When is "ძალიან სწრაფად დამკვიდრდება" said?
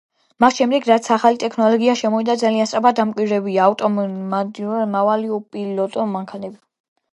2.45-3.55